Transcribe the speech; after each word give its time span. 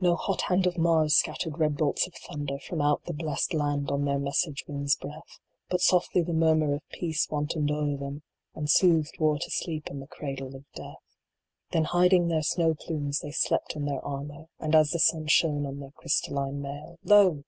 No 0.00 0.14
hot 0.14 0.42
hand 0.42 0.68
of 0.68 0.78
Mars 0.78 1.16
scattered 1.16 1.58
red 1.58 1.76
bolts 1.76 2.06
of 2.06 2.14
thunder 2.14 2.60
From 2.60 2.80
out 2.80 3.02
the 3.06 3.12
blest 3.12 3.52
land 3.52 3.90
on 3.90 4.04
their 4.04 4.20
message 4.20 4.62
wind 4.68 4.84
s 4.84 4.94
breath; 4.94 5.40
But 5.68 5.80
softly 5.80 6.22
the 6.22 6.32
murmur 6.32 6.74
of 6.76 6.88
Peace 6.92 7.26
wantoned 7.28 7.68
o 7.72 7.92
er 7.92 7.96
them, 7.96 8.22
And 8.54 8.70
soothed 8.70 9.18
War 9.18 9.36
to 9.40 9.50
sleep 9.50 9.88
in 9.88 9.98
the 9.98 10.06
Cradle 10.06 10.54
of 10.54 10.64
Death, 10.76 11.16
Then 11.72 11.86
hiding 11.86 12.28
their 12.28 12.42
snow 12.44 12.76
plumes, 12.76 13.18
they 13.18 13.32
slept 13.32 13.74
in 13.74 13.84
their 13.84 14.04
armor, 14.04 14.44
And 14.60 14.76
as 14.76 14.92
the 14.92 15.00
sun 15.00 15.26
shone 15.26 15.66
on 15.66 15.80
their 15.80 15.90
crystalline 15.90 16.62
mail; 16.62 17.00
Lo 17.02 17.36